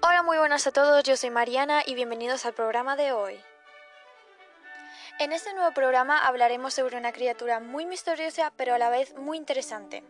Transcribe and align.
Hola, 0.00 0.22
muy 0.22 0.38
buenas 0.38 0.64
a 0.68 0.70
todos, 0.70 1.02
yo 1.02 1.16
soy 1.16 1.30
Mariana 1.30 1.82
y 1.84 1.96
bienvenidos 1.96 2.46
al 2.46 2.52
programa 2.52 2.94
de 2.94 3.10
hoy. 3.10 3.36
En 5.18 5.32
este 5.32 5.52
nuevo 5.54 5.72
programa 5.72 6.24
hablaremos 6.24 6.74
sobre 6.74 6.96
una 6.96 7.10
criatura 7.10 7.58
muy 7.58 7.84
misteriosa 7.84 8.52
pero 8.56 8.74
a 8.74 8.78
la 8.78 8.90
vez 8.90 9.16
muy 9.16 9.36
interesante. 9.36 10.04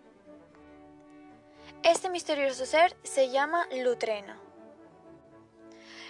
Este 1.83 2.11
misterioso 2.11 2.67
ser 2.67 2.95
se 3.03 3.31
llama 3.31 3.67
Lutrena. 3.83 4.39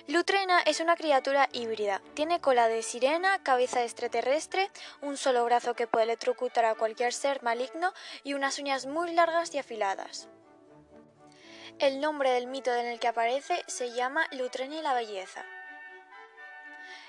Lutrena 0.08 0.60
es 0.62 0.80
una 0.80 0.96
criatura 0.96 1.48
híbrida. 1.52 2.02
Tiene 2.14 2.40
cola 2.40 2.66
de 2.66 2.82
sirena, 2.82 3.44
cabeza 3.44 3.84
extraterrestre, 3.84 4.72
un 5.02 5.16
solo 5.16 5.44
brazo 5.44 5.74
que 5.74 5.86
puede 5.86 6.06
electrocutar 6.06 6.64
a 6.64 6.74
cualquier 6.74 7.12
ser 7.12 7.44
maligno 7.44 7.92
y 8.24 8.34
unas 8.34 8.58
uñas 8.58 8.86
muy 8.86 9.12
largas 9.12 9.54
y 9.54 9.58
afiladas. 9.58 10.28
El 11.80 12.00
nombre 12.00 12.32
del 12.32 12.48
mito 12.48 12.74
en 12.74 12.86
el 12.86 12.98
que 12.98 13.06
aparece 13.06 13.62
se 13.68 13.92
llama 13.92 14.26
Lutrena 14.32 14.74
y 14.74 14.82
la 14.82 14.94
belleza. 14.94 15.44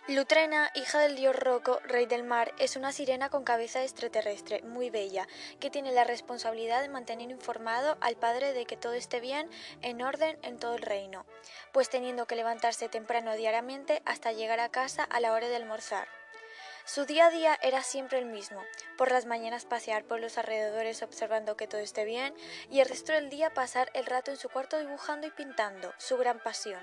Lutrena, 0.07 0.69
hija 0.75 0.99
del 0.99 1.15
dios 1.15 1.35
Roco, 1.35 1.79
rey 1.85 2.05
del 2.05 2.23
mar, 2.23 2.53
es 2.59 2.75
una 2.75 2.91
sirena 2.91 3.29
con 3.29 3.43
cabeza 3.43 3.81
extraterrestre, 3.81 4.61
muy 4.61 4.91
bella, 4.91 5.27
que 5.59 5.71
tiene 5.71 5.91
la 5.91 6.03
responsabilidad 6.03 6.83
de 6.83 6.89
mantener 6.89 7.31
informado 7.31 7.97
al 7.99 8.15
padre 8.15 8.53
de 8.53 8.67
que 8.67 8.77
todo 8.77 8.93
esté 8.93 9.19
bien, 9.19 9.49
en 9.81 10.03
orden 10.03 10.37
en 10.43 10.59
todo 10.59 10.75
el 10.75 10.83
reino, 10.83 11.25
pues 11.71 11.89
teniendo 11.89 12.27
que 12.27 12.35
levantarse 12.35 12.89
temprano 12.89 13.35
diariamente 13.35 14.03
hasta 14.05 14.33
llegar 14.33 14.59
a 14.59 14.69
casa 14.69 15.03
a 15.03 15.19
la 15.19 15.33
hora 15.33 15.47
de 15.47 15.55
almorzar. 15.55 16.18
Su 16.91 17.05
día 17.05 17.27
a 17.27 17.29
día 17.29 17.55
era 17.61 17.83
siempre 17.83 18.17
el 18.17 18.25
mismo, 18.25 18.63
por 18.97 19.11
las 19.11 19.27
mañanas 19.27 19.63
pasear 19.63 20.05
por 20.05 20.19
los 20.19 20.39
alrededores 20.39 21.03
observando 21.03 21.55
que 21.55 21.67
todo 21.67 21.81
esté 21.81 22.03
bien 22.03 22.33
y 22.71 22.79
el 22.79 22.89
resto 22.89 23.11
del 23.11 23.29
día 23.29 23.53
pasar 23.53 23.91
el 23.93 24.07
rato 24.07 24.31
en 24.31 24.37
su 24.37 24.49
cuarto 24.49 24.79
dibujando 24.79 25.27
y 25.27 25.29
pintando, 25.29 25.93
su 25.99 26.17
gran 26.17 26.39
pasión. 26.39 26.81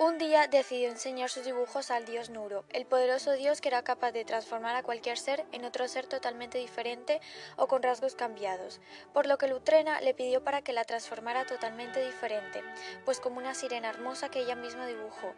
Un 0.00 0.18
día 0.18 0.48
decidió 0.48 0.88
enseñar 0.88 1.30
sus 1.30 1.44
dibujos 1.44 1.92
al 1.92 2.04
dios 2.04 2.30
Nuro, 2.30 2.64
el 2.70 2.84
poderoso 2.84 3.30
dios 3.30 3.60
que 3.60 3.68
era 3.68 3.84
capaz 3.84 4.10
de 4.10 4.24
transformar 4.24 4.74
a 4.74 4.82
cualquier 4.82 5.16
ser 5.16 5.46
en 5.52 5.64
otro 5.64 5.86
ser 5.86 6.08
totalmente 6.08 6.58
diferente 6.58 7.20
o 7.54 7.68
con 7.68 7.80
rasgos 7.80 8.16
cambiados, 8.16 8.80
por 9.12 9.26
lo 9.26 9.38
que 9.38 9.46
Lutrena 9.46 10.00
le 10.00 10.14
pidió 10.14 10.42
para 10.42 10.62
que 10.62 10.72
la 10.72 10.82
transformara 10.82 11.46
totalmente 11.46 12.04
diferente, 12.04 12.64
pues 13.04 13.20
como 13.20 13.38
una 13.38 13.54
sirena 13.54 13.88
hermosa 13.88 14.30
que 14.30 14.40
ella 14.40 14.56
misma 14.56 14.84
dibujó, 14.88 15.32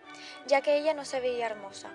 ya 0.47 0.63
que 0.63 0.79
ella 0.79 0.95
no 0.95 1.05
se 1.05 1.21
veía 1.21 1.45
hermosa. 1.45 1.91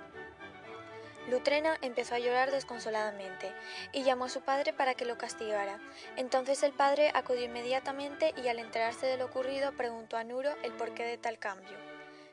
Lutrena 1.30 1.77
empezó 1.81 2.16
a 2.16 2.19
llorar 2.19 2.52
desconsoladamente 2.52 3.53
y 3.91 4.03
llamó 4.03 4.25
a 4.25 4.30
su 4.30 4.41
padre 4.41 4.73
para 4.73 4.95
que 4.95 5.05
lo 5.05 5.17
castigara. 5.17 5.80
Entonces 6.16 6.63
el 6.63 6.73
padre 6.73 7.11
acudió 7.13 7.44
inmediatamente 7.44 8.33
y 8.44 8.47
al 8.47 8.59
enterarse 8.59 9.05
de 9.05 9.17
lo 9.17 9.25
ocurrido 9.25 9.72
preguntó 9.73 10.17
a 10.17 10.23
Nuro 10.23 10.52
el 10.63 10.73
porqué 10.73 11.03
de 11.03 11.17
tal 11.17 11.38
cambio. 11.38 11.91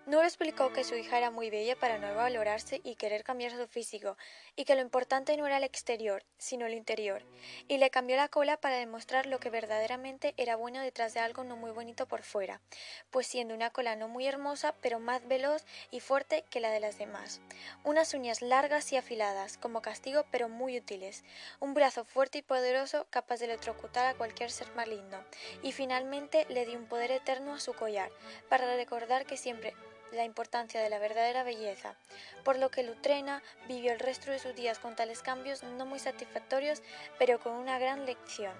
Nuro 0.08 0.24
explicó 0.24 0.72
que 0.72 0.84
su 0.84 0.94
hija 0.94 1.18
era 1.18 1.30
muy 1.30 1.50
bella 1.50 1.76
para 1.76 1.98
no 1.98 2.14
valorarse 2.14 2.80
y 2.82 2.94
querer 2.94 3.24
cambiar 3.24 3.52
su 3.52 3.66
físico, 3.66 4.16
y 4.56 4.64
que 4.64 4.74
lo 4.74 4.80
importante 4.80 5.36
no 5.36 5.46
era 5.46 5.58
el 5.58 5.64
exterior, 5.64 6.24
sino 6.38 6.64
el 6.64 6.72
interior, 6.72 7.22
y 7.68 7.76
le 7.76 7.90
cambió 7.90 8.16
la 8.16 8.28
cola 8.28 8.56
para 8.56 8.76
demostrar 8.76 9.26
lo 9.26 9.38
que 9.38 9.50
verdaderamente 9.50 10.32
era 10.38 10.56
bueno 10.56 10.80
detrás 10.80 11.12
de 11.12 11.20
algo 11.20 11.44
no 11.44 11.56
muy 11.56 11.72
bonito 11.72 12.06
por 12.06 12.22
fuera, 12.22 12.62
pues 13.10 13.26
siendo 13.26 13.54
una 13.54 13.68
cola 13.68 13.96
no 13.96 14.08
muy 14.08 14.26
hermosa, 14.26 14.74
pero 14.80 14.98
más 14.98 15.28
veloz 15.28 15.66
y 15.90 16.00
fuerte 16.00 16.42
que 16.48 16.60
la 16.60 16.70
de 16.70 16.80
las 16.80 16.96
demás, 16.96 17.42
unas 17.84 18.14
uñas 18.14 18.40
largas 18.40 18.90
y 18.94 18.96
afiladas, 18.96 19.58
como 19.58 19.82
castigo, 19.82 20.24
pero 20.30 20.48
muy 20.48 20.78
útiles, 20.78 21.22
un 21.60 21.74
brazo 21.74 22.06
fuerte 22.06 22.38
y 22.38 22.42
poderoso 22.42 23.06
capaz 23.10 23.40
de 23.40 23.44
electrocutar 23.44 24.06
a 24.06 24.14
cualquier 24.14 24.50
ser 24.50 24.74
maligno, 24.74 25.22
y 25.62 25.72
finalmente 25.72 26.46
le 26.48 26.64
dio 26.64 26.78
un 26.78 26.86
poder 26.86 27.10
eterno 27.10 27.52
a 27.52 27.60
su 27.60 27.74
collar, 27.74 28.10
para 28.48 28.74
recordar 28.74 29.26
que 29.26 29.36
siempre 29.36 29.74
la 30.12 30.24
importancia 30.24 30.80
de 30.80 30.90
la 30.90 30.98
verdadera 30.98 31.42
belleza, 31.42 31.94
por 32.44 32.58
lo 32.58 32.70
que 32.70 32.82
Lutrena 32.82 33.42
vivió 33.66 33.92
el 33.92 33.98
resto 33.98 34.30
de 34.30 34.38
sus 34.38 34.54
días 34.54 34.78
con 34.78 34.96
tales 34.96 35.22
cambios 35.22 35.62
no 35.62 35.86
muy 35.86 35.98
satisfactorios, 35.98 36.82
pero 37.18 37.38
con 37.40 37.52
una 37.52 37.78
gran 37.78 38.06
lección. 38.06 38.54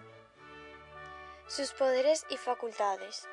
Sus 1.46 1.72
poderes 1.72 2.24
y 2.30 2.36
facultades. 2.36 3.26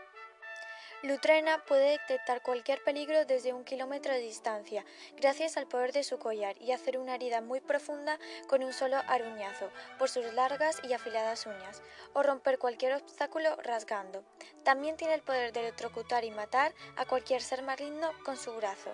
Lutrena 1.04 1.64
puede 1.66 1.92
detectar 1.92 2.42
cualquier 2.42 2.84
peligro 2.84 3.26
desde 3.26 3.54
un 3.54 3.64
kilómetro 3.64 4.14
de 4.14 4.20
distancia, 4.20 4.86
gracias 5.18 5.58
al 5.58 5.68
poder 5.68 5.92
de 5.92 6.04
su 6.04 6.18
collar, 6.18 6.56
y 6.60 6.72
hacer 6.72 6.98
una 6.98 7.16
herida 7.16 7.42
muy 7.42 7.60
profunda 7.60 8.18
con 8.48 8.64
un 8.64 8.74
solo 8.74 8.98
aruñazo, 9.08 9.70
por 10.00 10.10
sus 10.10 10.34
largas 10.34 10.82
y 10.84 10.94
afiladas 10.94 11.46
uñas, 11.46 11.84
o 12.14 12.24
romper 12.24 12.58
cualquier 12.58 12.94
obstáculo 12.94 13.56
rasgando. 13.58 14.24
También 14.64 14.98
tiene 14.98 15.14
el 15.14 15.22
poder 15.22 15.54
de 15.54 15.62
electrocutar 15.62 16.24
y 16.24 16.32
matar 16.32 16.74
a 16.96 17.06
cualquier 17.06 17.42
ser 17.42 17.62
maligno 17.62 18.12
con 18.24 18.38
su 18.38 18.56
brazo. 18.56 18.94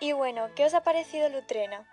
Y 0.00 0.12
bueno, 0.12 0.50
¿qué 0.54 0.64
os 0.64 0.74
ha 0.74 0.82
parecido 0.82 1.28
Lutrena? 1.28 1.88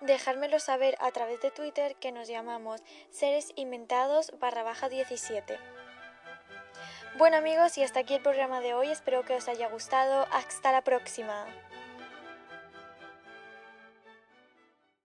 Dejármelo 0.00 0.58
saber 0.60 0.96
a 1.00 1.10
través 1.10 1.40
de 1.40 1.50
Twitter 1.50 1.94
que 1.96 2.10
nos 2.10 2.28
llamamos 2.28 2.82
seres 3.10 3.52
inventados 3.56 4.32
barra 4.38 4.62
baja 4.62 4.88
17. 4.88 5.58
Bueno 7.20 7.36
amigos, 7.36 7.76
y 7.76 7.82
hasta 7.82 8.00
aquí 8.00 8.14
el 8.14 8.22
programa 8.22 8.60
de 8.60 8.72
hoy, 8.72 8.88
espero 8.88 9.26
que 9.26 9.34
os 9.34 9.46
haya 9.46 9.68
gustado, 9.68 10.26
hasta 10.32 10.72
la 10.72 10.80
próxima. 10.80 11.44